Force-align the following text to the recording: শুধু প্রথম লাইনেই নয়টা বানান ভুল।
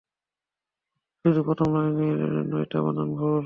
শুধু 1.25 1.39
প্রথম 1.43 1.67
লাইনেই 1.75 2.11
নয়টা 2.49 2.77
বানান 2.83 3.09
ভুল। 3.15 3.39